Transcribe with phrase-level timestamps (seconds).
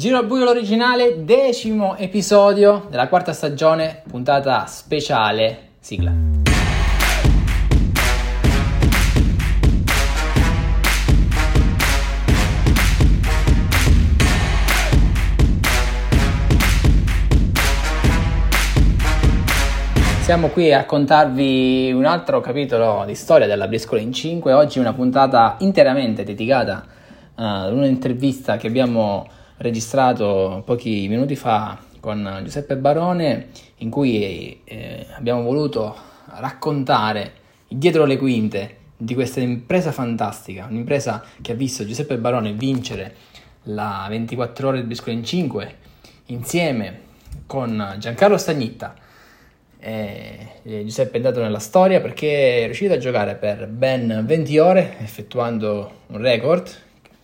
[0.00, 6.10] Giro al buio l'originale, decimo episodio della quarta stagione, puntata speciale, sigla.
[20.22, 24.94] Siamo qui a raccontarvi un altro capitolo di storia della Briscola in 5, oggi una
[24.94, 29.26] puntata interamente dedicata uh, ad un'intervista che abbiamo
[29.60, 35.94] registrato pochi minuti fa con Giuseppe Barone in cui eh, abbiamo voluto
[36.36, 37.32] raccontare
[37.68, 43.14] dietro le quinte di questa impresa fantastica, un'impresa che ha visto Giuseppe Barone vincere
[43.64, 45.76] la 24 ore del Biscolo in 5
[46.26, 47.00] insieme
[47.46, 48.94] con Giancarlo Stagnitta.
[49.78, 54.98] Eh, Giuseppe è andato nella storia perché è riuscito a giocare per ben 20 ore
[55.00, 56.68] effettuando un record,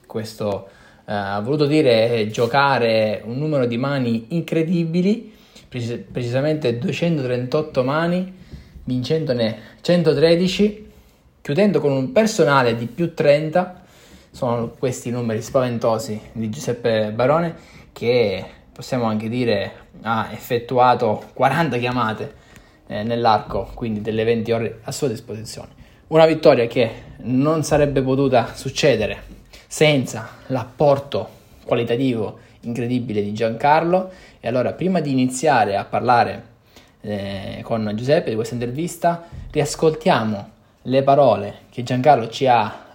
[0.06, 0.68] questo
[1.06, 5.32] ha voluto dire giocare un numero di mani incredibili,
[5.68, 8.34] precis- precisamente 238 mani,
[8.84, 10.90] vincendone 113,
[11.40, 13.84] chiudendo con un personale di più 30.
[14.30, 17.54] Sono questi numeri spaventosi di Giuseppe Barone
[17.92, 22.34] che possiamo anche dire ha effettuato 40 chiamate
[22.88, 25.68] eh, nell'arco, quindi delle 20 ore a sua disposizione.
[26.08, 29.35] Una vittoria che non sarebbe potuta succedere
[29.66, 31.28] senza l'apporto
[31.64, 34.10] qualitativo incredibile di Giancarlo.
[34.40, 36.54] E allora, prima di iniziare a parlare
[37.00, 40.50] eh, con Giuseppe di questa intervista, riascoltiamo
[40.82, 42.86] le parole che Giancarlo ci ha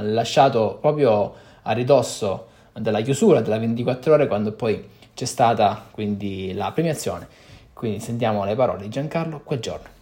[0.00, 6.52] eh, lasciato proprio a ridosso della chiusura della 24 ore quando poi c'è stata quindi
[6.54, 7.26] la premiazione.
[7.72, 9.97] Quindi sentiamo le parole di Giancarlo quel giorno.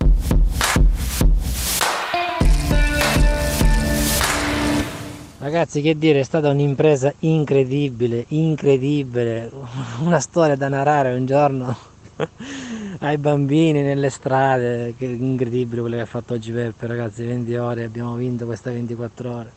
[5.46, 9.48] Ragazzi, che dire, è stata un'impresa incredibile, incredibile,
[10.02, 11.76] una storia da narrare un giorno
[12.98, 17.84] ai bambini nelle strade, che incredibile quello che ha fatto oggi Peppe, ragazzi, 20 ore,
[17.84, 19.52] abbiamo vinto queste 24 ore.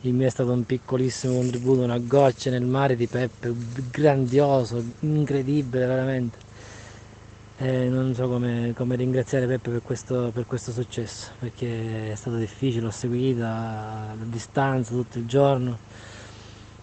[0.00, 3.54] Il mio è stato un piccolissimo contributo, una goccia nel mare di Peppe,
[3.90, 6.45] grandioso, incredibile veramente.
[7.58, 12.36] Eh, non so come, come, ringraziare Peppe per questo, per questo, successo, perché è stato
[12.36, 13.48] difficile, l'ho seguita
[14.10, 15.78] a distanza tutto il giorno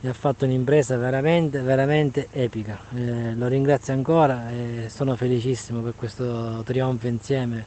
[0.02, 2.80] e ha fatto un'impresa veramente, veramente epica.
[2.96, 7.66] Eh, lo ringrazio ancora e sono felicissimo per questo trionfo insieme.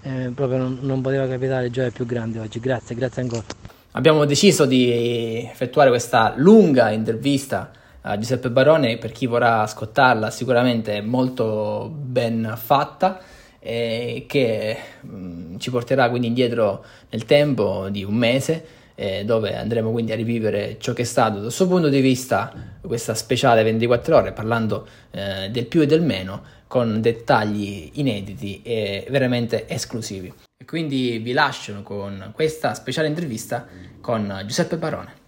[0.00, 2.58] Eh, proprio non, non poteva capitare gioia più grande oggi.
[2.58, 3.44] Grazie, grazie ancora.
[3.92, 7.70] Abbiamo deciso di effettuare questa lunga intervista
[8.02, 13.20] a Giuseppe Barone, per chi vorrà ascoltarla, sicuramente è molto ben fatta
[13.58, 19.56] e che mh, mm, ci porterà quindi indietro nel tempo di un mese eh, dove
[19.56, 22.52] andremo quindi a rivivere ciò che è stato dal suo punto di vista
[22.82, 29.06] questa speciale 24 ore parlando eh, del più e del meno con dettagli inediti e
[29.10, 30.32] veramente esclusivi.
[30.56, 33.66] E quindi vi lascio con questa speciale intervista
[34.00, 35.19] con Giuseppe Barone.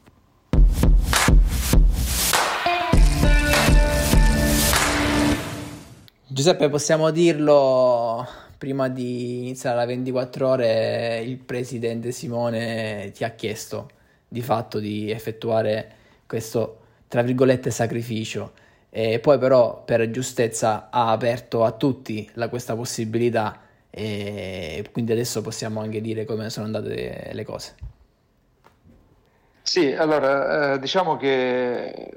[6.32, 8.26] Giuseppe, possiamo dirlo,
[8.56, 13.90] prima di iniziare la 24 ore, il presidente Simone ti ha chiesto
[14.28, 15.92] di fatto di effettuare
[16.26, 18.52] questo, tra virgolette, sacrificio.
[18.88, 23.60] E poi però, per giustezza, ha aperto a tutti la, questa possibilità
[23.90, 27.74] e quindi adesso possiamo anche dire come sono andate le cose.
[29.60, 32.10] Sì, allora, eh, diciamo che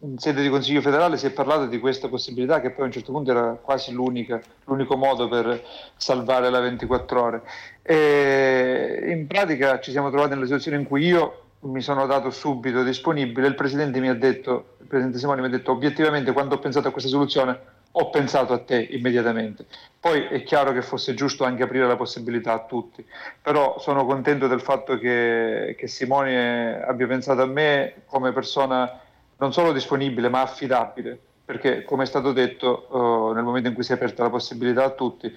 [0.00, 2.92] in sede di Consiglio federale si è parlato di questa possibilità che poi a un
[2.92, 5.64] certo punto era quasi l'unico modo per
[5.96, 7.42] salvare la 24 ore.
[7.82, 12.84] E in pratica ci siamo trovati nella situazione in cui io mi sono dato subito
[12.84, 16.58] disponibile, il Presidente mi ha detto, il Presidente Simoni mi ha detto obiettivamente quando ho
[16.58, 19.66] pensato a questa soluzione ho pensato a te immediatamente.
[19.98, 23.04] Poi è chiaro che fosse giusto anche aprire la possibilità a tutti,
[23.42, 29.00] però sono contento del fatto che, che Simone abbia pensato a me come persona
[29.38, 33.82] non solo disponibile ma affidabile, perché come è stato detto uh, nel momento in cui
[33.82, 35.32] si è aperta la possibilità a tutti,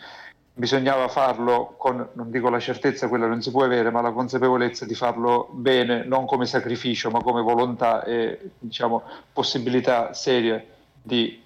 [0.53, 4.86] bisognava farlo con, non dico la certezza, quella non si può avere, ma la consapevolezza
[4.86, 10.63] di farlo bene, non come sacrificio, ma come volontà e diciamo, possibilità seria
[11.01, 11.42] di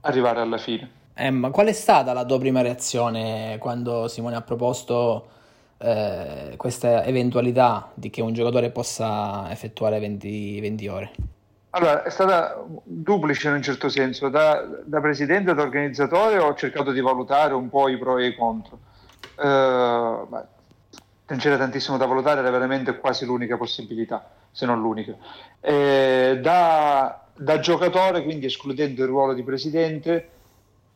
[0.00, 0.90] arrivare alla fine.
[1.14, 5.28] Eh, ma qual è stata la tua prima reazione quando Simone ha proposto
[5.78, 11.10] eh, questa eventualità di che un giocatore possa effettuare 20, 20 ore?
[11.76, 14.28] Allora, è stata duplice in un certo senso.
[14.28, 18.34] Da, da presidente ed organizzatore ho cercato di valutare un po' i pro e i
[18.34, 18.78] contro.
[19.36, 20.26] Uh,
[21.28, 25.14] non c'era tantissimo da valutare, era veramente quasi l'unica possibilità, se non l'unica.
[25.60, 30.28] E da da giocatore, quindi escludendo il ruolo di presidente,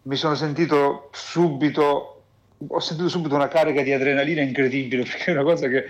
[0.02, 2.22] mi sono sentito subito,
[2.66, 5.84] ho sentito subito una carica di adrenalina incredibile, perché è una cosa che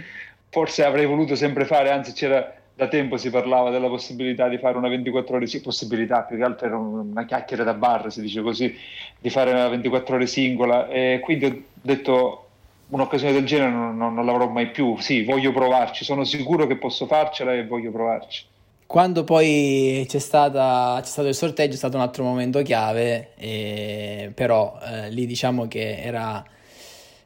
[0.48, 4.78] forse avrei voluto sempre fare, anzi c'era da tempo si parlava della possibilità di fare
[4.78, 8.40] una 24 ore, sì, possibilità, più che altro era una chiacchiera da bar, si dice
[8.40, 8.74] così,
[9.18, 12.46] di fare una 24 ore singola e quindi ho detto
[12.88, 16.76] un'occasione del genere non, non, non l'avrò mai più, sì, voglio provarci, sono sicuro che
[16.76, 18.46] posso farcela e voglio provarci.
[18.86, 24.32] Quando poi c'è, stata, c'è, stato il sorteggio è stato un altro momento chiave, eh,
[24.34, 26.42] però eh, lì diciamo che era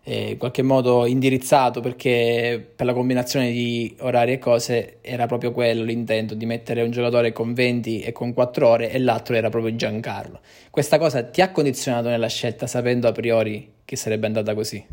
[0.05, 5.51] eh, in qualche modo indirizzato perché per la combinazione di orari e cose era proprio
[5.51, 9.49] quello l'intento di mettere un giocatore con 20 e con 4 ore e l'altro era
[9.49, 10.41] proprio Giancarlo.
[10.71, 14.85] Questa cosa ti ha condizionato nella scelta sapendo a priori che sarebbe andata così?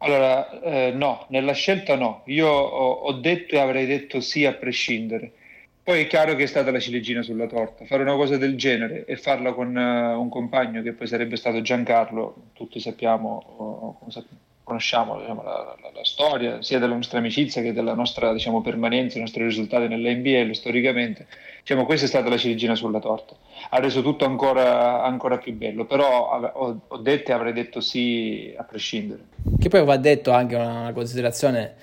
[0.00, 2.22] Allora, eh, no, nella scelta no.
[2.26, 5.32] Io ho, ho detto e avrei detto sì a prescindere.
[5.82, 7.86] Poi è chiaro che è stata la ciliegina sulla torta.
[7.86, 11.62] Fare una cosa del genere e farla con uh, un compagno che poi sarebbe stato
[11.62, 13.98] Giancarlo, tutti sappiamo, o,
[14.68, 19.16] conosciamo diciamo, la, la, la, storia sia della nostra amicizia che della nostra diciamo, permanenza,
[19.16, 21.26] i nostri risultati nell'NBL storicamente,
[21.60, 23.34] diciamo, questa è stata la ciliegina sulla torta.
[23.70, 28.54] Ha reso tutto ancora, ancora più bello, però ho, ho, detto e avrei detto sì
[28.56, 29.22] a prescindere.
[29.58, 31.74] Che poi va detto anche una considerazione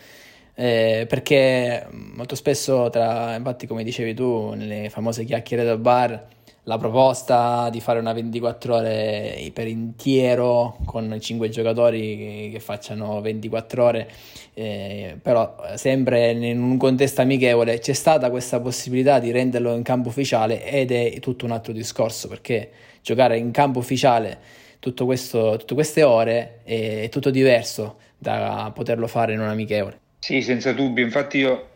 [0.54, 6.28] eh, perché molto spesso, tra, infatti come dicevi tu, nelle famose chiacchiere da bar,
[6.66, 13.84] la proposta di fare una 24 ore per intero con 5 giocatori che, facciano 24
[13.84, 14.10] ore,
[14.54, 20.10] eh, però sempre in un contesto amichevole c'è stata questa possibilità di renderlo in campo
[20.10, 22.72] ufficiale ed è tutto un altro discorso perché
[23.02, 24.64] giocare in campo ufficiale
[25.04, 30.00] questo, tutte queste ore è tutto diverso da poterlo fare in un amichevole.
[30.20, 31.70] Sì, senza dubbio, infatti io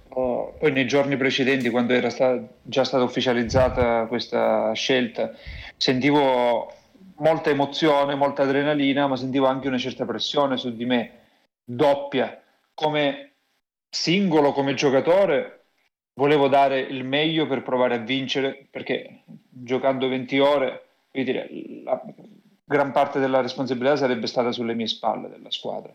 [0.57, 5.31] poi nei giorni precedenti, quando era sta- già stata ufficializzata questa scelta,
[5.77, 6.73] sentivo
[7.17, 11.11] molta emozione, molta adrenalina, ma sentivo anche una certa pressione su di me,
[11.63, 12.41] doppia.
[12.73, 13.33] Come
[13.89, 15.65] singolo, come giocatore,
[16.13, 21.49] volevo dare il meglio per provare a vincere, perché giocando 20 ore, dire,
[21.83, 22.01] la
[22.63, 25.93] gran parte della responsabilità sarebbe stata sulle mie spalle della squadra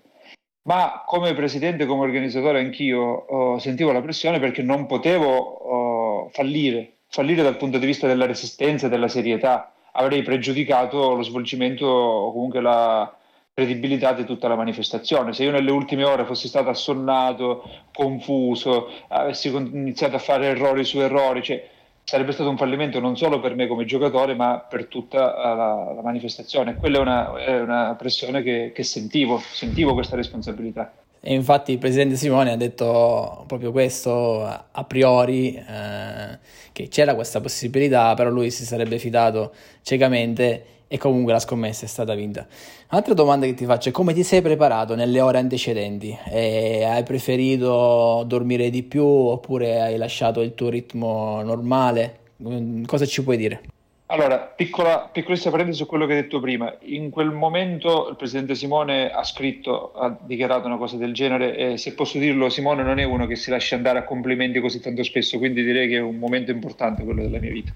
[0.65, 6.93] ma come presidente, come organizzatore anch'io oh, sentivo la pressione perché non potevo oh, fallire,
[7.09, 9.73] fallire dal punto di vista della resistenza e della serietà.
[9.93, 13.15] Avrei pregiudicato lo svolgimento o comunque la
[13.53, 15.33] credibilità di tutta la manifestazione.
[15.33, 17.63] Se io nelle ultime ore fossi stato assonnato,
[17.93, 21.65] confuso, avessi iniziato a fare errori su errori, cioè,
[22.05, 26.03] sarebbe stato un fallimento non solo per me come giocatore, ma per tutta la, la
[26.03, 26.77] manifestazione.
[26.77, 30.93] Quella è una, è una pressione che, che, sentivo, sentivo questa responsabilità.
[31.21, 36.39] E infatti il presidente Simone ha detto proprio questo a priori, eh,
[36.71, 41.89] che c'era questa possibilità, però lui si sarebbe fidato ciecamente e comunque la scommessa è
[41.89, 42.47] stata vinta.
[42.91, 46.17] Un'altra domanda che ti faccio è come ti sei preparato nelle ore antecedenti?
[46.31, 52.19] E hai preferito dormire di più oppure hai lasciato il tuo ritmo normale?
[52.43, 53.63] Mm, cosa ci puoi dire?
[54.07, 56.73] Allora, piccola, piccolissima parentesi su quello che hai detto prima.
[56.83, 61.77] In quel momento il presidente Simone ha scritto, ha dichiarato una cosa del genere e
[61.79, 65.03] se posso dirlo, Simone non è uno che si lascia andare a complimenti così tanto
[65.03, 67.73] spesso, quindi direi che è un momento importante quello della mia vita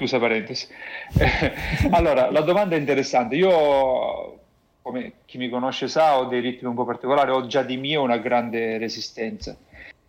[0.00, 0.66] chiusa parentesi.
[1.92, 3.36] allora, la domanda è interessante.
[3.36, 4.40] Io,
[4.80, 8.00] come chi mi conosce sa, ho dei ritmi un po' particolari, ho già di mio
[8.00, 9.54] una grande resistenza.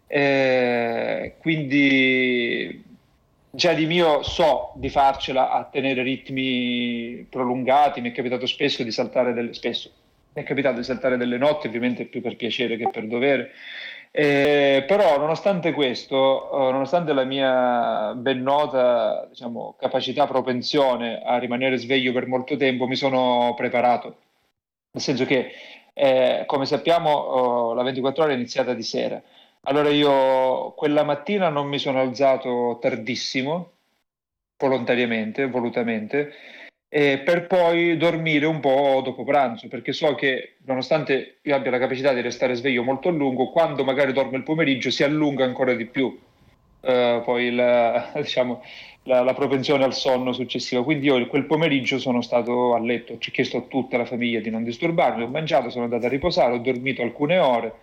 [0.07, 2.83] Eh, quindi
[3.49, 8.91] già di mio so di farcela a tenere ritmi prolungati, mi è capitato spesso di
[8.91, 9.91] saltare delle, spesso,
[10.33, 13.51] mi è capitato di saltare delle notti, ovviamente più per piacere che per dovere,
[14.13, 21.77] eh, però nonostante questo, eh, nonostante la mia ben nota diciamo, capacità, propensione a rimanere
[21.77, 24.17] sveglio per molto tempo, mi sono preparato.
[24.91, 25.51] Nel senso che,
[25.93, 29.21] eh, come sappiamo, oh, la 24 ore è iniziata di sera.
[29.63, 33.71] Allora io quella mattina non mi sono alzato tardissimo,
[34.57, 36.33] volontariamente, volutamente,
[36.93, 41.79] eh, per poi dormire un po' dopo pranzo, perché so che nonostante io abbia la
[41.79, 45.73] capacità di restare sveglio molto a lungo, quando magari dormo il pomeriggio si allunga ancora
[45.73, 46.19] di più
[46.81, 48.61] eh, poi la, diciamo,
[49.03, 50.83] la, la, propensione al sonno successivo.
[50.83, 54.49] Quindi io quel pomeriggio sono stato a letto, ho chiesto a tutta la famiglia di
[54.49, 57.73] non disturbarmi, ho mangiato, sono andato a riposare, ho dormito alcune ore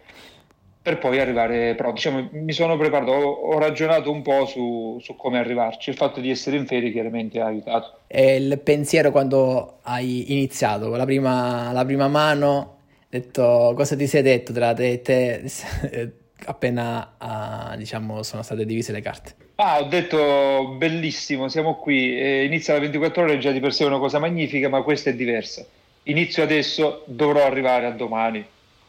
[0.88, 5.16] per poi arrivare, però diciamo, mi sono preparato, ho, ho ragionato un po' su, su,
[5.16, 8.00] come arrivarci, il fatto di essere in ferie chiaramente ha aiutato.
[8.06, 14.22] E il pensiero quando hai iniziato, la prima, la prima mano, detto, cosa ti sei
[14.22, 15.42] detto tra te e te
[16.46, 19.34] appena uh, diciamo, sono state divise le carte?
[19.56, 23.84] Ah, ho detto bellissimo, siamo qui, eh, inizia la 24 ore, già di per sé
[23.84, 25.66] è una cosa magnifica, ma questa è diversa.
[26.04, 28.42] Inizio adesso, dovrò arrivare a domani,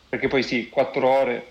[0.08, 1.46] perché poi sì, 4 ore,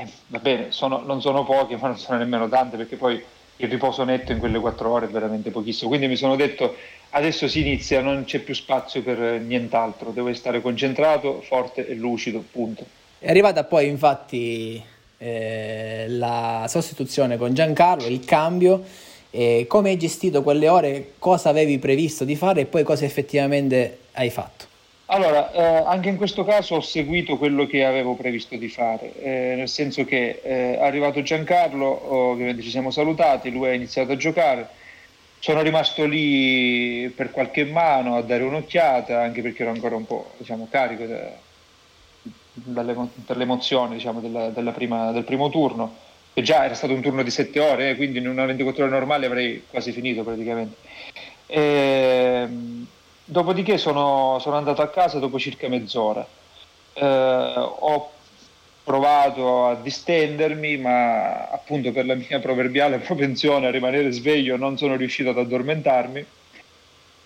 [0.00, 3.22] eh, va bene, sono, non sono poche, ma non sono nemmeno tante, perché poi
[3.56, 5.88] il riposo netto in quelle 4 ore è veramente pochissimo.
[5.88, 6.74] Quindi mi sono detto,
[7.10, 12.42] adesso si inizia, non c'è più spazio per nient'altro, devo stare concentrato, forte e lucido,
[12.50, 12.84] punto.
[13.18, 14.82] È arrivata poi infatti
[15.18, 18.82] eh, la sostituzione con Giancarlo, il cambio,
[19.30, 23.98] eh, come hai gestito quelle ore, cosa avevi previsto di fare e poi cosa effettivamente
[24.12, 24.72] hai fatto?
[25.06, 29.54] Allora, eh, anche in questo caso ho seguito quello che avevo previsto di fare, eh,
[29.54, 34.16] nel senso che eh, è arrivato Giancarlo, ovviamente ci siamo salutati, lui ha iniziato a
[34.16, 34.66] giocare,
[35.40, 40.32] sono rimasto lì per qualche mano a dare un'occhiata, anche perché ero ancora un po'
[40.38, 41.04] diciamo, carico
[43.26, 45.96] per l'emozione diciamo, della, della prima, del primo turno,
[46.32, 48.92] che già era stato un turno di 7 ore, eh, quindi in una 24 ore
[48.92, 50.76] normale avrei quasi finito praticamente.
[51.46, 52.86] E, ehm,
[53.24, 56.26] dopodiché sono, sono, andato a casa dopo circa mezz'ora.
[56.92, 58.10] Eh, ho
[58.84, 64.96] provato a distendermi, ma appunto per la mia proverbiale propensione a rimanere sveglio non sono
[64.96, 66.24] riuscito ad addormentarmi.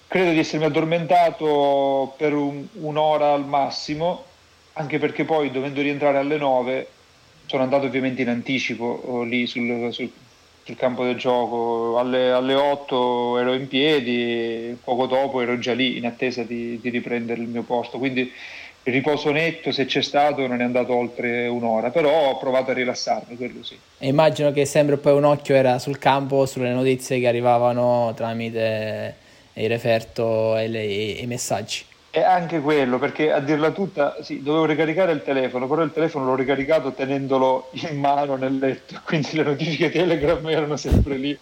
[0.07, 4.25] Credo di essermi addormentato per un, un'ora al massimo
[4.79, 6.89] anche perché poi dovendo rientrare alle 9
[7.47, 10.11] sono andato ovviamente in anticipo oh, lì sul, sul,
[10.69, 15.97] sul, campo del gioco, alle, alle, 8 ero in piedi, poco dopo ero già lì
[15.97, 18.31] in attesa di, di riprendere il mio posto, quindi
[18.83, 22.75] il riposo netto se c'è stato non è andato oltre un'ora, però ho provato a
[22.75, 23.79] rilassarmi, quello sì.
[23.99, 29.17] E immagino che sempre poi un occhio era sul campo, sulle notizie che arrivavano tramite
[29.55, 31.85] il referto e, le, e i messaggi.
[32.11, 36.25] E anche quello, perché a dirla tutta, sì, dovevo ricaricare il telefono, però il telefono
[36.25, 41.39] l'ho ricaricato tenendolo in mano nel letto, quindi le notifiche Telegram erano sempre lì.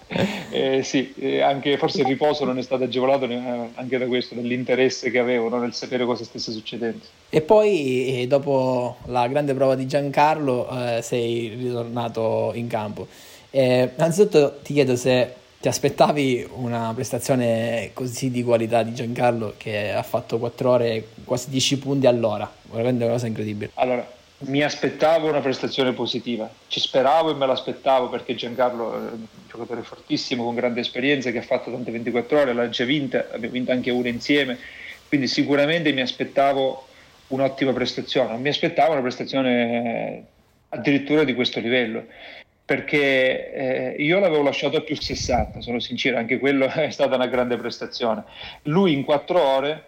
[0.51, 3.29] Eh, sì, anche forse il riposo non è stato agevolato
[3.75, 7.05] anche da questo, dall'interesse che avevo no, nel sapere cosa stesse succedendo.
[7.31, 13.07] E poi, eh, dopo la grande prova di Giancarlo, eh, sei ritornato in campo.
[13.51, 19.93] Eh, innanzitutto ti chiedo se ti aspettavi una prestazione così di qualità di Giancarlo che
[19.93, 22.51] ha fatto 4 ore, quasi 10 punti all'ora?
[22.71, 23.71] Veramente una cosa incredibile.
[23.75, 29.25] Allora, mi aspettavo una prestazione positiva, ci speravo e me l'aspettavo perché Giancarlo è un
[29.49, 33.55] giocatore fortissimo, con grande esperienza, che ha fatto tante 24 ore, l'ha già vinta, abbiamo
[33.55, 34.59] vinto anche una insieme,
[35.09, 36.87] quindi sicuramente mi aspettavo
[37.29, 40.25] un'ottima prestazione, non mi aspettavo una prestazione
[40.69, 42.05] addirittura di questo livello
[42.67, 47.29] perché eh, io l'avevo lasciato a più 60, sono sincero, anche quello è stata una
[47.29, 48.25] grande prestazione.
[48.63, 49.85] Lui in 4 ore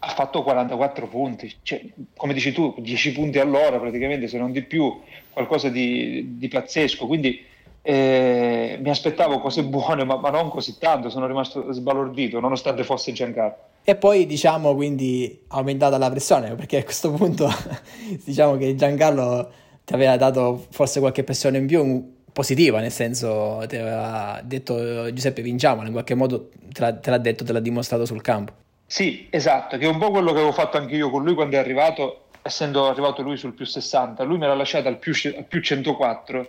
[0.00, 1.80] ha fatto 44 punti, cioè,
[2.16, 7.06] come dici tu, 10 punti all'ora praticamente, se non di più, qualcosa di, di pazzesco.
[7.06, 7.40] Quindi
[7.82, 13.12] eh, mi aspettavo cose buone, ma, ma, non così tanto, sono rimasto sbalordito, nonostante fosse
[13.12, 13.70] Giancarlo.
[13.84, 17.48] E poi diciamo quindi aumentata la pressione, perché a questo punto
[18.24, 19.60] diciamo che Giancarlo
[19.92, 25.42] ti aveva dato forse qualche pressione in più positiva, nel senso ti aveva detto Giuseppe
[25.42, 28.54] vinciamo, in qualche modo te l'ha, te l'ha detto, te l'ha dimostrato sul campo.
[28.86, 31.56] Sì, esatto, che è un po' quello che avevo fatto anche io con lui quando
[31.56, 35.60] è arrivato, essendo arrivato lui sul più 60, lui me l'ha lasciato al al più
[35.60, 36.48] 104.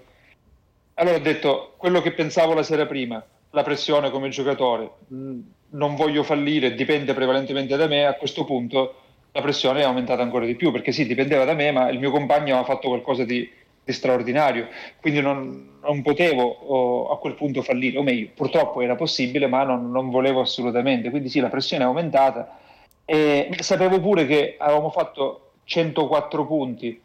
[0.93, 6.23] Allora ho detto quello che pensavo la sera prima, la pressione come giocatore, non voglio
[6.23, 8.99] fallire, dipende prevalentemente da me, a questo punto
[9.33, 12.11] la pressione è aumentata ancora di più, perché sì, dipendeva da me, ma il mio
[12.11, 13.49] compagno ha fatto qualcosa di,
[13.83, 14.67] di straordinario,
[15.01, 19.63] quindi non, non potevo oh, a quel punto fallire, o meglio, purtroppo era possibile, ma
[19.63, 22.59] non, non volevo assolutamente, quindi sì, la pressione è aumentata.
[23.05, 27.01] E sapevo pure che avevamo fatto 104 punti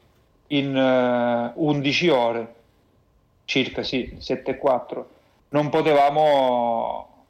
[0.49, 2.54] in uh, eh, 11 ore,
[3.47, 5.02] circa sì, 7-4,
[5.49, 7.25] non potevamo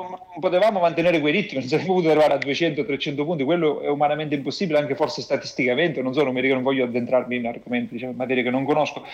[0.00, 4.36] non potevamo mantenere quei ritmi, non saremmo potuti arrivare a 200-300 punti, quello è umanamente
[4.36, 8.50] impossibile, anche forse statisticamente, non so, non, non voglio addentrarmi in argomenti, diciamo, materie che
[8.50, 9.04] non conosco,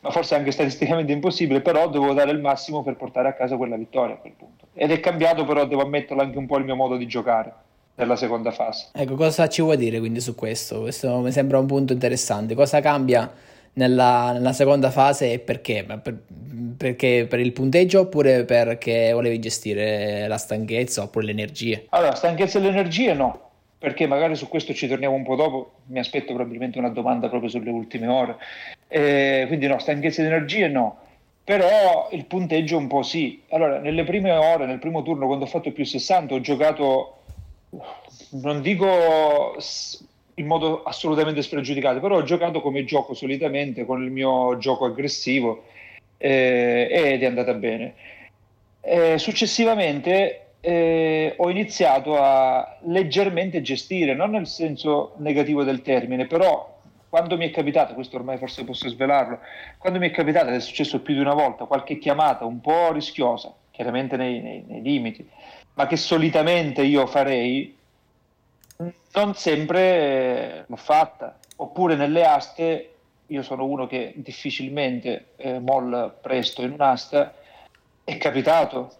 [0.00, 3.76] ma forse anche statisticamente impossibile, però dovevo dare il massimo per portare a casa quella
[3.76, 4.68] vittoria a quel punto.
[4.72, 7.52] Ed è cambiato però, devo ammetterlo, anche un po' il mio modo di giocare
[7.96, 8.88] nella seconda fase.
[8.94, 10.80] Ecco, cosa ci vuoi dire quindi su questo?
[10.80, 12.54] Questo mi sembra un punto interessante.
[12.54, 13.30] Cosa cambia
[13.74, 15.84] nella, nella seconda fase e perché?
[15.84, 16.22] Per,
[16.76, 21.86] perché per il punteggio oppure perché volevi gestire la stanchezza oppure le energie?
[21.90, 25.72] Allora, stanchezza e le energie no, perché magari su questo ci torniamo un po' dopo,
[25.86, 28.36] mi aspetto probabilmente una domanda proprio sulle ultime ore,
[28.88, 30.98] eh, quindi no, stanchezza ed energie no,
[31.44, 33.42] però il punteggio un po' sì.
[33.50, 37.22] Allora, nelle prime ore, nel primo turno, quando ho fatto più 60, ho giocato,
[38.42, 39.56] non dico
[40.40, 45.64] in modo assolutamente spregiudicato, però ho giocato come gioco solitamente, con il mio gioco aggressivo
[46.16, 47.94] eh, ed è andata bene.
[48.80, 56.78] Eh, successivamente eh, ho iniziato a leggermente gestire, non nel senso negativo del termine, però
[57.08, 59.40] quando mi è capitato, questo ormai forse posso svelarlo,
[59.78, 62.92] quando mi è capitato, ed è successo più di una volta, qualche chiamata un po'
[62.92, 65.28] rischiosa, chiaramente nei, nei, nei limiti,
[65.74, 67.76] ma che solitamente io farei,
[69.12, 71.38] non sempre eh, l'ho fatta.
[71.56, 72.94] Oppure nelle aste,
[73.26, 77.34] io sono uno che difficilmente eh, molla presto in un'asta,
[78.02, 78.92] è capitato,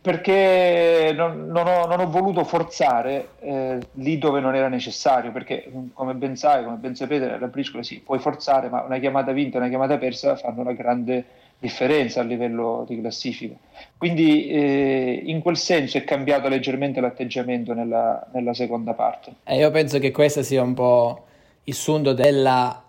[0.00, 5.70] perché non, non, ho, non, ho, voluto forzare eh, lì dove non era necessario, perché
[5.92, 9.56] come ben sai, come ben sapete, la briscola sì, puoi forzare, ma una chiamata vinta
[9.56, 11.24] e una chiamata persa fanno una grande
[11.58, 13.54] differenza a livello di classifica.
[13.96, 19.32] Quindi eh, in quel senso è cambiato leggermente l'atteggiamento nella, nella seconda parte.
[19.44, 21.24] Eh, io penso che questo sia un po'
[21.64, 22.82] il sunto della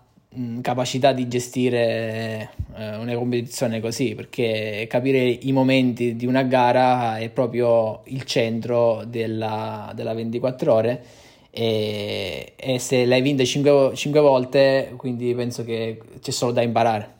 [0.60, 7.30] capacità di gestire eh, una competizione così, perché capire i momenti di una gara è
[7.30, 11.02] proprio il centro della, della 24 ore
[11.50, 17.16] e, e se l'hai vinta 5, 5 volte, quindi penso che c'è solo da imparare.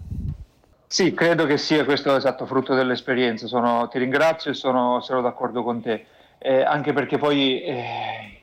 [0.91, 3.47] Sì, credo che sia questo esatto frutto dell'esperienza.
[3.47, 6.07] Sono, ti ringrazio e sono, sono d'accordo con te.
[6.39, 8.41] Eh, anche perché poi eh,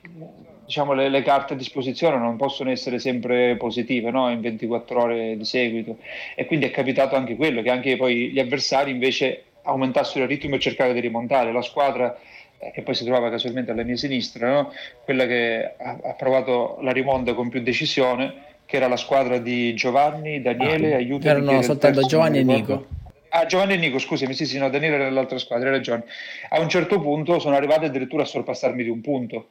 [0.64, 4.30] diciamo, le, le, carte a disposizione non possono essere sempre positive no?
[4.30, 5.98] in 24 ore di seguito
[6.36, 10.56] e quindi è capitato anche quello che anche poi gli avversari invece aumentassero il ritmo
[10.56, 12.16] e cercavano di rimontare la squadra
[12.60, 14.74] eh, che poi si trovava casualmente alla mia sinistra no?
[15.04, 19.74] quella che ha, ha, provato la rimonta con più decisione che era la squadra di
[19.76, 22.86] Giovanni, Daniele, ah, aiuto erano soltanto Giovanni e Nico
[23.38, 26.06] Ah, Giovanni e Nico, scusami, sì, sì, no, Daniele era nell'altra squadra, hai ragione.
[26.50, 29.50] A un certo punto sono arrivati addirittura a sorpassarmi di un punto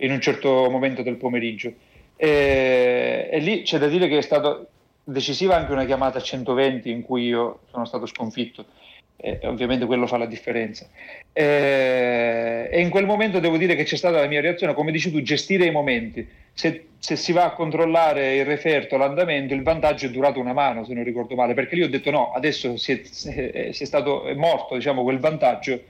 [0.00, 1.72] in un certo momento del pomeriggio.
[2.14, 4.62] E, e lì c'è da dire che è stata
[5.02, 8.66] decisiva anche una chiamata a 120 in cui io sono stato sconfitto.
[9.16, 10.86] E ovviamente quello fa la differenza.
[11.32, 15.10] E, e, in quel momento devo dire che c'è stata la mia reazione, come dici
[15.10, 16.26] tu, gestire i momenti.
[16.52, 20.84] Se, se, si va a controllare il referto, l'andamento, il vantaggio è durato una mano,
[20.84, 23.84] se non ricordo male, perché lì ho detto no, adesso si è, si è, è
[23.84, 25.80] stato, è morto diciamo, quel vantaggio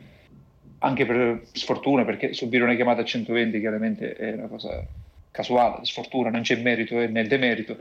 [0.78, 4.84] anche per sfortuna, perché subire una chiamata a 120 chiaramente è una cosa
[5.36, 7.76] casuale, sfortuna, non c'è merito né demerito.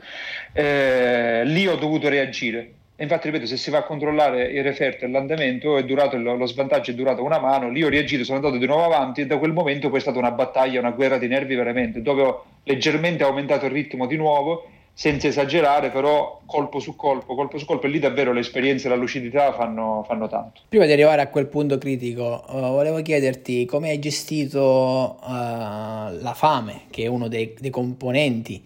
[0.51, 2.73] Eh, lì ho dovuto reagire.
[2.97, 6.91] E infatti, ripeto, se si va a controllare il referto e l'andamento, durato, lo svantaggio
[6.91, 9.51] è durato una mano, lì ho reagito, sono andato di nuovo avanti e da quel
[9.51, 13.65] momento poi è stata una battaglia, una guerra di nervi veramente, dove ho leggermente aumentato
[13.65, 17.99] il ritmo di nuovo senza esagerare, però colpo su colpo, colpo su colpo, e lì
[17.99, 20.62] davvero l'esperienza e la lucidità fanno, fanno tanto.
[20.69, 26.34] Prima di arrivare a quel punto critico, uh, volevo chiederti come hai gestito uh, la
[26.34, 28.63] fame, che è uno dei, dei componenti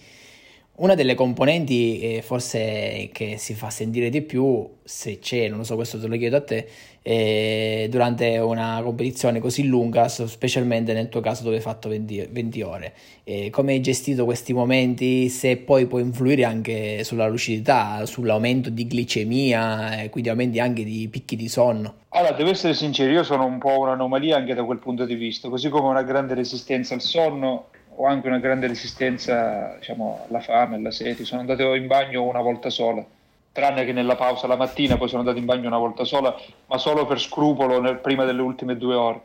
[0.80, 5.64] una delle componenti eh, forse che si fa sentire di più, se c'è, non lo
[5.64, 6.68] so, questo te lo chiedo a te,
[7.02, 12.62] eh, durante una competizione così lunga, specialmente nel tuo caso dove hai fatto 20, 20
[12.62, 12.94] ore.
[13.24, 15.28] Eh, come hai gestito questi momenti?
[15.28, 21.08] Se poi può influire anche sulla lucidità, sull'aumento di glicemia, e quindi aumenti anche di
[21.10, 21.96] picchi di sonno?
[22.10, 25.50] Allora, devo essere sincero, io sono un po' un'anomalia anche da quel punto di vista,
[25.50, 27.68] così come una grande resistenza al sonno
[28.02, 31.26] ho anche una grande resistenza diciamo, alla fame, alla sete.
[31.26, 33.04] Sono andato in bagno una volta sola,
[33.52, 36.34] tranne che nella pausa la mattina, poi sono andato in bagno una volta sola,
[36.68, 39.22] ma solo per scrupolo nel, prima delle ultime due ore.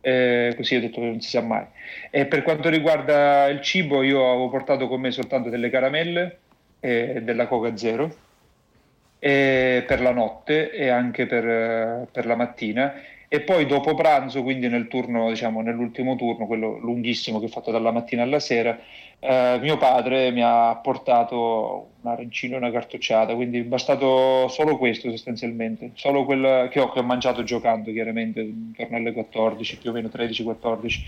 [0.00, 1.66] Eh, così ho detto che non si sa mai.
[2.10, 6.38] E per quanto riguarda il cibo, io avevo portato con me soltanto delle caramelle
[6.80, 8.22] e della Coca Zero
[9.18, 12.92] per la notte e anche per, per la mattina
[13.34, 17.72] e poi dopo pranzo, quindi nel turno, diciamo, nell'ultimo turno, quello lunghissimo che ho fatto
[17.72, 18.78] dalla mattina alla sera,
[19.18, 24.78] eh, mio padre mi ha portato un arancino e una cartocciata, quindi è bastato solo
[24.78, 29.90] questo sostanzialmente, solo quel che ho, che ho mangiato giocando chiaramente, intorno alle 14, più
[29.90, 30.98] o meno 13-14,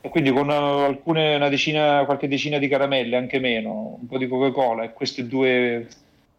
[0.00, 4.28] e quindi con alcune, una decina, qualche decina di caramelle, anche meno, un po' di
[4.28, 5.86] Coca-Cola e queste due,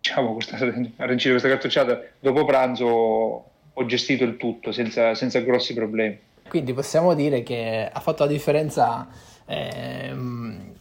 [0.02, 5.74] diciamo, questa arancino e questa cartocciata, dopo pranzo ho gestito il tutto senza, senza grossi
[5.74, 6.20] problemi.
[6.50, 9.08] Quindi possiamo dire che ha fatto la differenza
[9.46, 10.74] ehm,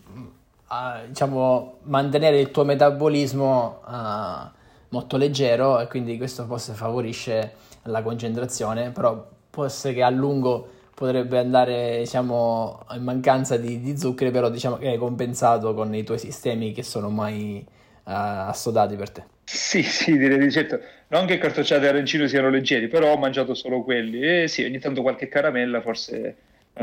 [0.69, 4.49] a, diciamo, mantenere il tuo metabolismo uh,
[4.89, 10.69] molto leggero e quindi questo forse favorisce la concentrazione, però può essere che a lungo
[10.95, 16.03] potrebbe andare diciamo, in mancanza di, di zuccheri, però diciamo che hai compensato con i
[16.03, 17.69] tuoi sistemi che sono mai uh,
[18.05, 19.35] assodati per te.
[19.47, 20.81] Sì, sì, direi di certo.
[21.09, 24.21] Non che cartocciate e arancino siano leggeri, però ho mangiato solo quelli.
[24.21, 26.37] E sì, ogni tanto qualche caramella forse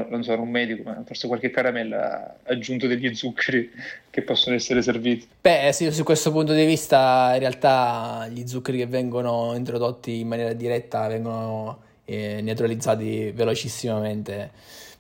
[0.08, 3.70] non sono un medico, ma forse qualche caramella ha aggiunto degli zuccheri
[4.10, 5.28] che possono essere serviti.
[5.42, 10.28] Beh, sì, su questo punto di vista, in realtà gli zuccheri che vengono introdotti in
[10.28, 14.52] maniera diretta vengono eh, neutralizzati velocissimamente.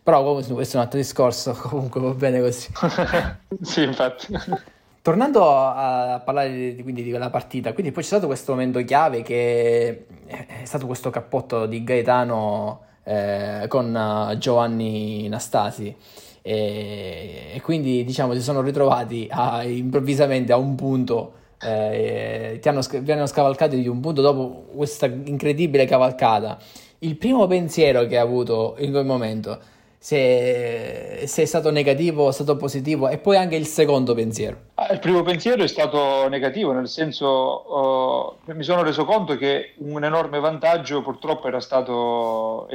[0.03, 2.69] Però questo è un altro discorso, comunque va bene così.
[3.61, 4.27] sì, infatti.
[5.03, 9.21] Tornando a parlare di, quindi di quella partita, quindi poi c'è stato questo momento chiave
[9.21, 15.93] che è stato questo cappotto di Gaetano eh, con uh, Giovanni Nastasi.
[16.41, 22.79] E, e, quindi diciamo si sono ritrovati a, improvvisamente a un punto eh, ti hanno,
[23.01, 26.57] vi hanno scavalcati di un punto dopo questa incredibile cavalcata.
[26.99, 29.59] Il primo pensiero che hai avuto in quel momento
[30.03, 34.57] se, se, è stato negativo o stato positivo e poi anche il secondo pensiero.
[34.73, 39.75] Ah, il primo pensiero è stato negativo, nel senso uh, mi sono reso conto che
[39.77, 42.67] un enorme vantaggio purtroppo era stato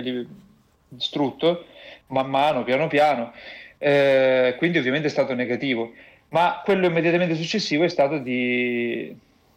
[0.88, 1.66] distrutto
[2.06, 3.34] man mano, piano piano,
[3.76, 5.92] eh, quindi ovviamente è stato negativo,
[6.30, 9.14] ma quello immediatamente successivo è stato di,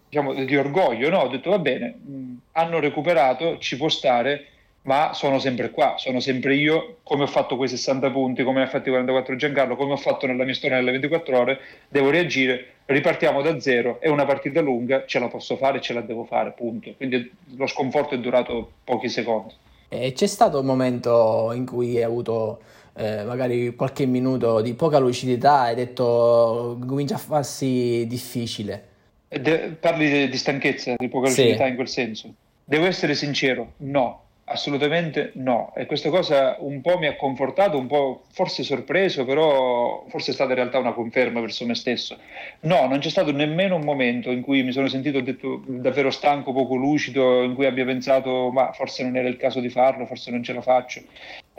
[0.10, 1.20] diciamo, di orgoglio, no?
[1.20, 4.48] ho detto va bene, mh, hanno recuperato, ci può stare,
[4.84, 8.68] ma sono sempre qua, sono sempre io, come ho fatto quei 60 punti, come ha
[8.68, 12.66] fatto i 44 Giancarlo, come ho fatto nella mia storia nelle 24 ore, devo reagire,
[12.86, 16.52] ripartiamo da zero, è una partita lunga, ce la posso fare, ce la devo fare,
[16.52, 16.94] punto.
[16.98, 19.54] Quindi lo sconforto è durato pochi secondi.
[19.90, 22.62] E c'è stato un momento in cui hai avuto
[22.96, 28.88] eh, magari qualche minuto di poca lucidità e hai detto comincia a farsi difficile?
[29.28, 31.70] De- parli di, di, stanchezza, di poca lucidità sì.
[31.70, 32.34] in quel senso?
[32.64, 37.88] Devo essere sincero, no Assolutamente no, e questa cosa un po' mi ha confortato, un
[37.88, 42.18] po' forse sorpreso, però forse è stata in realtà una conferma verso me stesso.
[42.62, 46.52] No, non c'è stato nemmeno un momento in cui mi sono sentito detto, davvero stanco,
[46.52, 50.32] poco lucido, in cui abbia pensato ma forse non era il caso di farlo, forse
[50.32, 51.02] non ce la faccio.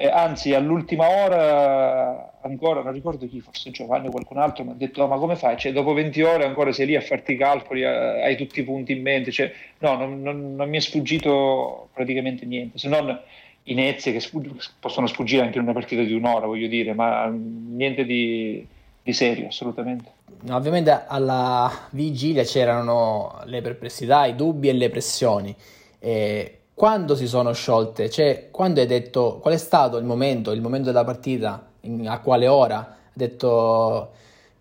[0.03, 4.75] Eh, anzi, all'ultima ora ancora, non ricordo chi, forse Giovanni o qualcun altro, mi ha
[4.75, 5.57] detto: oh, Ma come fai?
[5.57, 8.91] Cioè, dopo 20 ore ancora sei lì a farti i calcoli, hai tutti i punti
[8.91, 9.31] in mente.
[9.31, 13.17] Cioè, no, non, non, non, mi è sfuggito praticamente niente, se non
[13.63, 18.05] inezie che sfug- possono sfuggire anche in una partita di un'ora, voglio dire, ma niente
[18.05, 18.67] di,
[19.05, 20.11] di serio, assolutamente.
[20.41, 25.55] No, ovviamente alla vigilia c'erano le perplessità, i dubbi e le pressioni.
[26.01, 28.11] E quando si sono sciolte?
[28.11, 32.21] Cioè, quando hai detto qual è stato il momento, il momento della partita, in, a
[32.21, 32.79] quale ora?
[32.79, 34.11] Hai detto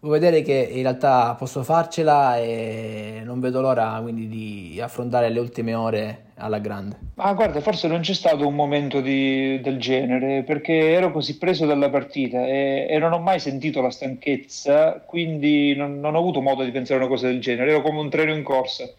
[0.01, 5.39] vuoi vedere che in realtà posso farcela e non vedo l'ora quindi di affrontare le
[5.39, 6.97] ultime ore alla grande.
[7.15, 11.67] Ma guarda, forse non c'è stato un momento di, del genere perché ero così preso
[11.67, 16.41] dalla partita e, e non ho mai sentito la stanchezza, quindi non, non, ho avuto
[16.41, 18.89] modo di pensare a una cosa del genere, ero come un treno in corsa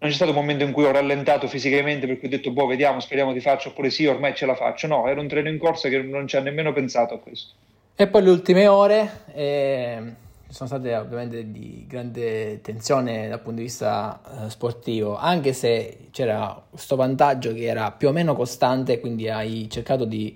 [0.00, 3.00] non c'è stato un momento in cui ho rallentato fisicamente perché ho detto, boh, vediamo,
[3.00, 4.86] speriamo di farci, oppure sì, ormai ce la faccio.
[4.86, 7.52] No, era un treno in corsa che non ci ha nemmeno pensato a questo.
[7.94, 10.00] E poi le ultime ore eh,
[10.48, 16.62] sono state ovviamente di grande tensione dal punto di vista eh, sportivo, anche se c'era
[16.70, 20.34] questo vantaggio che era più o meno costante, quindi hai cercato di...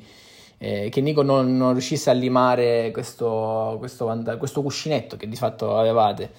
[0.58, 5.78] Eh, che Nico non, non, riuscisse a limare questo, questo, questo cuscinetto che di fatto
[5.78, 6.30] avevate.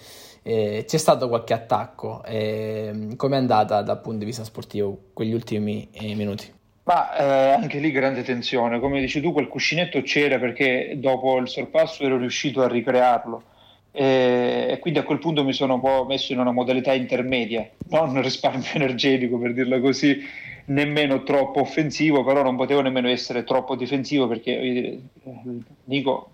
[0.48, 2.24] Eh, c'è stato qualche attacco?
[2.24, 6.54] Eh, Come è andata dal punto di vista sportivo quegli ultimi eh, minuti?
[6.84, 11.50] Ma eh, anche lì grande tensione, come dici tu, quel cuscinetto c'era perché dopo il
[11.50, 13.42] sorpasso ero riuscito a ricrearlo
[13.92, 17.68] e, e quindi a quel punto mi sono un po' messo in una modalità intermedia,
[17.90, 20.20] non risparmio energetico per dirla così,
[20.66, 25.00] nemmeno troppo offensivo, però non potevo nemmeno essere troppo difensivo perché dire,
[25.86, 26.30] Nico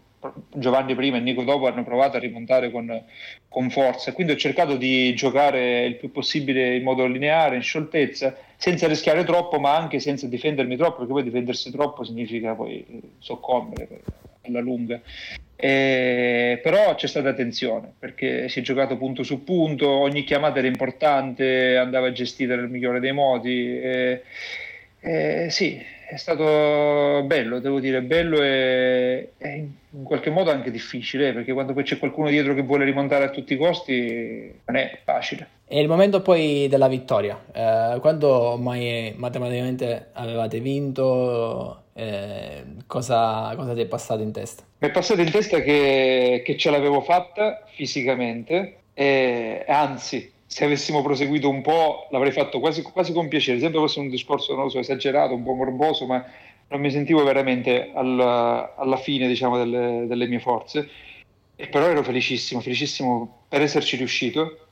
[0.53, 3.03] Giovanni prima e Nico dopo hanno provato a rimontare con,
[3.47, 4.13] con forza.
[4.13, 9.23] Quindi ho cercato di giocare il più possibile in modo lineare, in scioltezza, senza rischiare
[9.23, 12.85] troppo, ma anche senza difendermi troppo, perché poi difendersi troppo significa poi
[13.19, 13.87] soccombere
[14.43, 15.01] alla lunga.
[15.55, 20.67] E, però c'è stata tensione perché si è giocato punto su punto, ogni chiamata era
[20.67, 23.79] importante, andava gestita nel migliore dei modi.
[23.79, 24.23] E,
[24.99, 25.79] e, sì,
[26.11, 31.71] è stato bello, devo dire, bello e, e, in qualche modo anche difficile, perché quando
[31.71, 35.47] poi c'è qualcuno dietro che vuole rimontare a tutti i costi non è facile.
[35.65, 43.73] E il momento poi della vittoria, eh, quando mai matematicamente avevate vinto, eh, cosa, cosa,
[43.73, 44.63] ti è passato in testa?
[44.79, 51.01] Mi è passato in testa che, che ce l'avevo fatta fisicamente, e anzi se avessimo
[51.01, 54.79] proseguito un po' l'avrei fatto quasi, quasi con piacere, sempre fosse un discorso non so,
[54.79, 56.25] esagerato, un po' morboso, ma
[56.67, 60.89] non mi sentivo veramente alla, alla fine diciamo, delle, delle, mie forze.
[61.55, 64.67] E però ero felicissimo, felicissimo per esserci riuscito,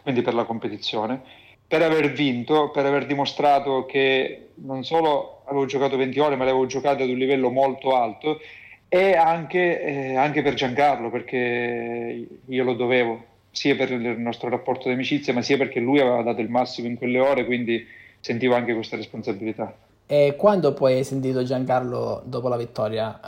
[0.00, 1.20] quindi per la competizione,
[1.66, 6.50] per aver vinto, per aver dimostrato che non solo avevo giocato 20 ore, ma le
[6.50, 8.40] avevo giocate ad un livello molto alto
[8.86, 14.88] e anche, eh, anche per Giancarlo, perché io lo dovevo, sia per il nostro rapporto
[14.88, 17.86] di amicizia, ma sia perché lui aveva dato il massimo in quelle ore, quindi
[18.18, 19.72] sentivo anche questa responsabilità.
[20.06, 23.20] E quando poi hai sentito Giancarlo dopo la vittoria,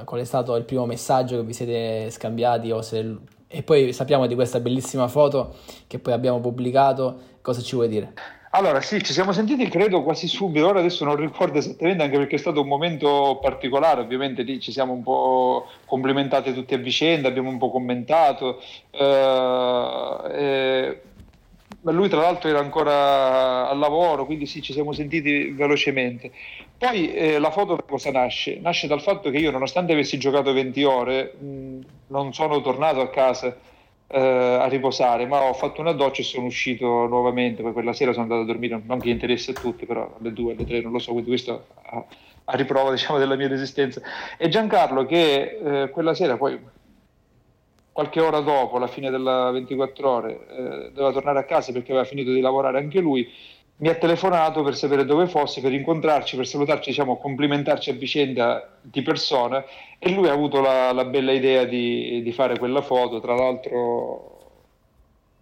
[0.00, 2.72] uh, qual è stato il primo messaggio che vi siete scambiati?
[2.82, 3.16] Se...
[3.48, 8.12] E poi sappiamo di questa bellissima foto che poi abbiamo pubblicato, cosa ci vuoi dire?
[8.50, 12.36] Allora sì, ci siamo sentiti credo quasi subito, ora adesso non ricordo esattamente anche perché
[12.36, 17.28] è stato un momento particolare, ovviamente lì ci siamo un po' complimentati tutti a vicenda,
[17.28, 18.58] abbiamo un po' commentato,
[18.90, 21.02] eh, eh,
[21.82, 26.32] lui tra l'altro era ancora al lavoro, quindi sì, ci siamo sentiti velocemente.
[26.78, 28.58] Poi eh, la foto cosa nasce?
[28.60, 33.10] Nasce dal fatto che io, nonostante avessi giocato 20 ore, mh, non sono tornato a
[33.10, 33.56] casa
[34.08, 37.62] eh, a riposare, ma ho fatto una doccia e sono uscito nuovamente.
[37.62, 40.52] Poi quella sera sono andato a dormire, non che interessa a tutti, però alle 2,
[40.54, 42.04] alle 3, non lo so, quindi questo a,
[42.44, 44.00] a riprova diciamo, della mia resistenza.
[44.36, 46.58] E Giancarlo che eh, quella sera poi
[47.92, 52.06] qualche ora dopo, la fine della 24 ore, eh, doveva tornare a casa perché aveva
[52.06, 53.28] finito di lavorare anche lui,
[53.80, 58.76] mi ha telefonato per sapere dove fosse, per incontrarci, per salutarci, diciamo, complimentarci a vicenda
[58.80, 59.64] di persona
[59.98, 64.36] e lui ha avuto la, la bella idea di, di, fare quella foto, tra l'altro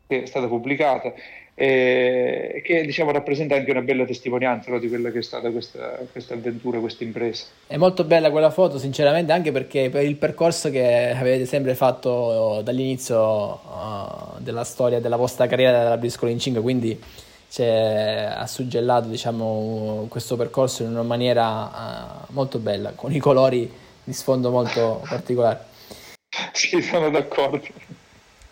[0.06, 1.12] che è stata pubblicata
[1.58, 5.98] e che diciamo, rappresenta anche una bella testimonianza no, di quella che è stata questa,
[6.12, 7.46] questa, avventura, questa impresa.
[7.66, 12.60] È molto bella quella foto, sinceramente, anche perché per il percorso che avete sempre fatto
[12.62, 17.00] dall'inizio uh, della storia della vostra carriera della Briscola in 5, quindi
[17.64, 23.70] ha suggellato diciamo, questo percorso in una maniera uh, molto bella, con i colori
[24.04, 25.58] di sfondo molto particolari.
[26.52, 27.62] Sì, sono d'accordo.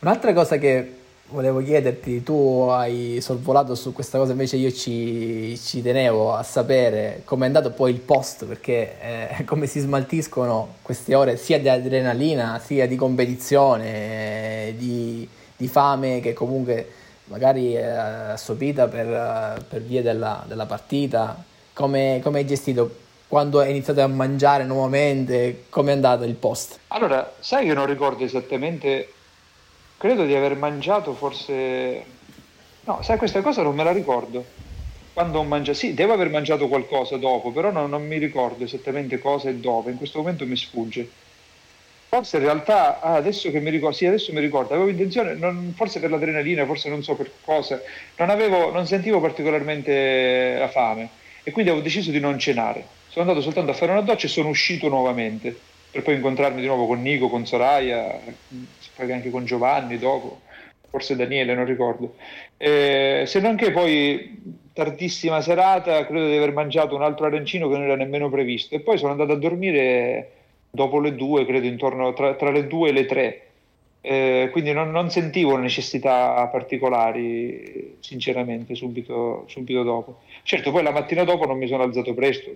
[0.01, 5.83] Un'altra cosa che volevo chiederti, tu hai sorvolato su questa cosa, invece io ci, ci
[5.83, 8.97] tenevo a sapere come è andato poi il post, perché
[9.39, 15.69] eh, come si smaltiscono queste ore sia di adrenalina, sia di competizione, eh, di, di,
[15.69, 16.89] fame che comunque
[17.25, 21.43] magari è assopita per, per via della, della partita.
[21.73, 25.65] Come, come hai gestito quando hai iniziato a mangiare nuovamente?
[25.69, 26.79] Come è andato il post?
[26.89, 29.09] Allora, sai che non ricordo esattamente
[29.97, 32.05] credo di aver mangiato forse...
[32.85, 34.45] No, sai, questa cosa non me la ricordo.
[35.15, 35.79] Quando ho mangiato...
[35.79, 39.91] Sì, devo aver mangiato qualcosa dopo, però non, non mi ricordo esattamente cosa e dove.
[39.91, 41.09] In questo momento mi sfugge.
[42.15, 45.73] Forse in realtà, ah, adesso che mi ricordo, sì, adesso mi ricordo, avevo intenzione, non,
[45.75, 47.83] forse per l'adrenalina, forse non so per cosa,
[48.19, 51.09] non, avevo, non sentivo particolarmente la fame
[51.43, 52.85] e quindi avevo deciso di non cenare.
[53.09, 55.59] Sono andato soltanto a fare una doccia e sono uscito nuovamente
[55.91, 58.21] per poi incontrarmi di nuovo con Nico, con Soraya,
[58.97, 60.43] anche con Giovanni dopo,
[60.89, 62.15] forse Daniele, non ricordo.
[62.57, 64.41] Eh, se non che poi
[64.73, 68.79] tardissima serata, credo di aver mangiato un altro arancino che non era nemmeno previsto e
[68.79, 70.43] poi sono andato a dormire
[70.75, 73.41] dopo le due, credo intorno tra, tra le due e le tre.
[74.01, 80.19] Eh, quindi non, non, sentivo necessità particolari, sinceramente, subito, subito dopo.
[80.43, 82.55] Certo, poi la mattina dopo non mi sono alzato presto,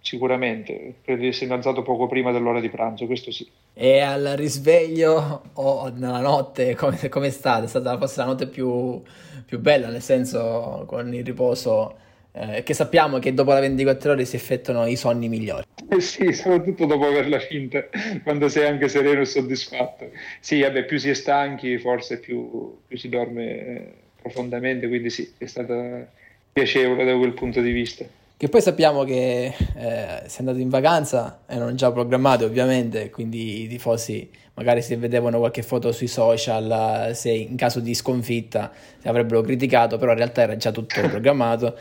[0.00, 3.46] sicuramente, credo di essermi alzato poco prima dell'ora di pranzo, questo sì.
[3.74, 7.64] E al risveglio o nella notte, come, come è stata?
[7.64, 9.02] È stata forse la notte più,
[9.44, 11.96] più bella, nel senso con il riposo,
[12.36, 15.64] eh, che sappiamo che dopo la 24 ore si effettuano i sonni migliori.
[15.88, 17.86] Eh sì, soprattutto dopo averla finta,
[18.22, 20.10] quando sei anche sereno e soddisfatto.
[20.40, 25.46] Sì, vabbè, più si è stanchi, forse più, più si dorme profondamente, quindi sì, è
[25.46, 26.06] stata
[26.52, 28.04] piacevole da quel punto di vista.
[28.38, 33.66] Che poi sappiamo che eh, sei andato in vacanza, erano già programmate ovviamente, quindi i
[33.66, 38.70] tifosi magari se vedevano qualche foto sui social, se in caso di sconfitta
[39.00, 41.78] ti avrebbero criticato, però in realtà era già tutto programmato.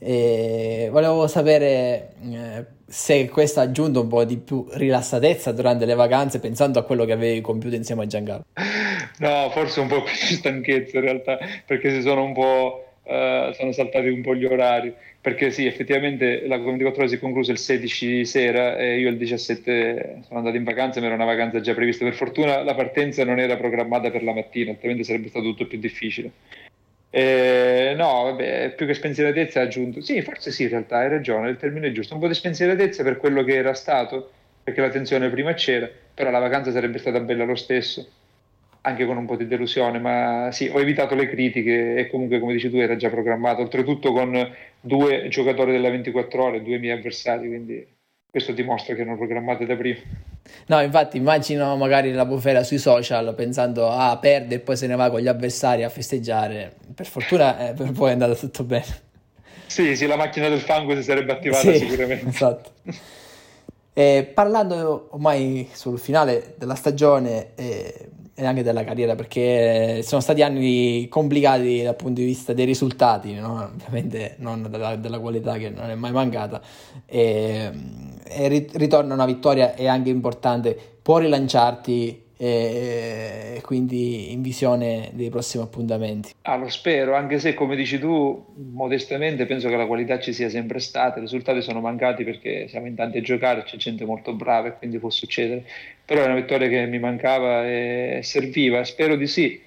[0.00, 5.94] E volevo sapere eh, se questo ha aggiunto un po' di più rilassatezza durante le
[5.94, 8.46] vacanze, pensando a quello che avevi compiuto insieme a Giancarlo.
[9.18, 13.52] No, forse un po' più di stanchezza in realtà, perché si sono un po' uh,
[13.52, 14.94] sono saltati un po' gli orari,
[15.28, 19.10] perché sì, effettivamente la 24 ore si è conclusa il 16 di sera e io
[19.10, 22.06] il 17 sono andato in vacanza, ma era una vacanza già prevista.
[22.06, 25.78] Per fortuna la partenza non era programmata per la mattina, altrimenti sarebbe stato tutto più
[25.78, 26.30] difficile.
[27.10, 31.50] Eh, no, vabbè, più che spensieratezza ha aggiunto, sì, forse sì, in realtà hai ragione,
[31.50, 34.30] il termine è giusto, un po' di spensieratezza per quello che era stato,
[34.64, 38.08] perché la tensione prima c'era, però la vacanza sarebbe stata bella lo stesso
[38.82, 42.52] anche con un po' di delusione, ma sì, ho evitato le critiche e comunque, come
[42.52, 47.48] dici tu, era già programmato, oltretutto con due giocatori della 24 ore, due miei avversari,
[47.48, 47.86] quindi
[48.30, 49.98] questo dimostra che erano programmate da prima.
[50.66, 54.96] No, infatti immagino magari la bufera sui social pensando ah perde e poi se ne
[54.96, 56.74] va con gli avversari a festeggiare.
[56.94, 59.06] Per fortuna eh, per poi è andato tutto bene.
[59.66, 62.28] Sì, sì, la macchina del fango si sarebbe attivata sì, sicuramente.
[62.28, 62.70] Esatto.
[63.92, 70.42] E parlando ormai sul finale della stagione e, e, anche della carriera, perché sono stati
[70.42, 73.70] anni complicati dal punto di vista dei risultati, no?
[73.74, 76.60] ovviamente non della, della, qualità che non è mai mancata,
[77.04, 77.72] e,
[78.22, 85.64] e ritorna una vittoria è anche importante, può rilanciarti e quindi in visione dei prossimi
[85.64, 86.30] appuntamenti.
[86.42, 90.48] Ah, lo spero, anche se come dici tu, modestamente penso che la qualità ci sia
[90.48, 94.32] sempre stata, i risultati sono mancati perché siamo in tanti a giocare, c'è gente molto
[94.32, 95.64] brava e quindi può succedere,
[96.04, 99.60] però è una vittoria che mi mancava e serviva, spero di sì.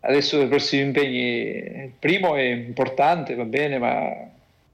[0.00, 4.28] Adesso i prossimi impegni, il primo è importante, va bene, ma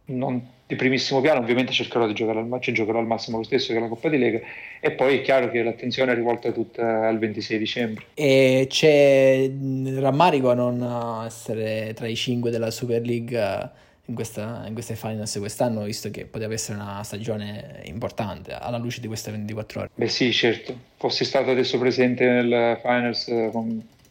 [0.07, 3.73] non di primissimo piano, ovviamente cercherò di giocare al, massimo, giocherò al massimo lo stesso
[3.73, 4.41] che la Coppa di Lega
[4.81, 8.05] e poi è chiaro che l'attenzione è rivolta tutta al 26 dicembre.
[8.15, 9.51] E c'è
[9.97, 13.71] rammarico a non essere tra i cinque della Super League
[14.07, 19.01] in, questa, in queste finals quest'anno, visto che poteva essere una stagione importante alla luce
[19.01, 19.91] di queste 24 ore.
[19.95, 23.33] Beh sì, certo, fossi stato adesso presente nel finals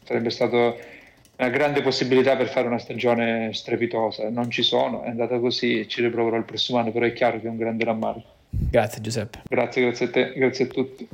[0.04, 0.76] sarebbe stato
[1.36, 4.28] una grande possibilità per fare una stagione strepitosa.
[4.30, 7.46] Non ci sono, è andata così, ci riproverò il prossimo anno, però è chiaro che
[7.46, 8.28] è un grande rammarico.
[8.50, 9.42] Grazie Giuseppe.
[9.48, 11.08] Grazie, grazie a te, grazie a tutti.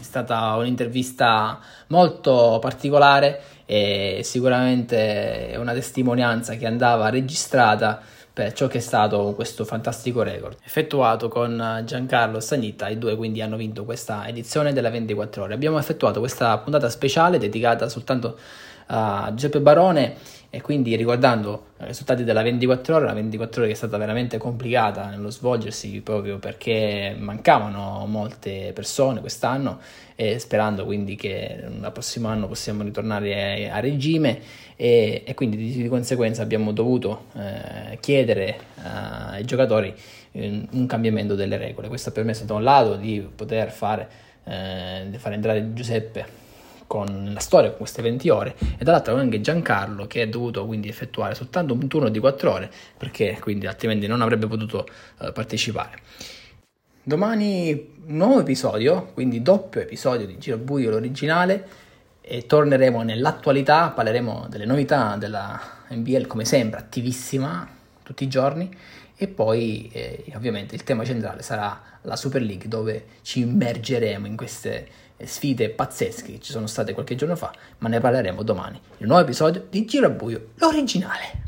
[0.00, 8.00] È stata un'intervista molto particolare e sicuramente una testimonianza che andava registrata
[8.36, 10.58] per ciò che è stato questo fantastico record.
[10.62, 15.54] Effettuato con Giancarlo Stagnita i due quindi hanno vinto questa edizione della 24 ore.
[15.54, 18.38] Abbiamo effettuato questa puntata speciale dedicata soltanto
[18.88, 20.16] a Giuseppe Barone
[20.56, 24.38] e quindi riguardando i risultati della 24 ore, la 24 ore che è stata veramente
[24.38, 29.78] complicata nello svolgersi proprio perché mancavano molte persone quest'anno
[30.14, 34.40] e sperando quindi che il prossimo anno possiamo ritornare a regime
[34.76, 39.94] e, e quindi di, conseguenza abbiamo dovuto eh, chiedere eh, ai giocatori
[40.32, 41.88] eh, un cambiamento delle regole.
[41.88, 44.08] Questo ha permesso da un lato di poter fare,
[44.44, 46.44] eh, di fare entrare Giuseppe
[46.86, 50.88] con la storia con queste 20 ore e dall'altro anche Giancarlo che ha dovuto quindi
[50.88, 54.86] effettuare soltanto un turno di 4 ore perché quindi altrimenti non avrebbe potuto
[55.18, 55.98] uh, partecipare.
[57.02, 61.68] Domani nuovo episodio, quindi doppio episodio di Giro Buio l'originale
[62.20, 67.68] e torneremo nell'attualità, parleremo delle novità della NBL come sempre attivissima
[68.02, 68.68] tutti i giorni
[69.16, 74.36] e poi eh, ovviamente il tema centrale sarà la Super League dove ci immergeremo in
[74.36, 74.88] queste
[75.24, 78.80] sfide pazzesche che ci sono state qualche giorno fa, ma ne parleremo domani.
[78.98, 81.45] Il nuovo episodio di Giro a Buio, l'originale.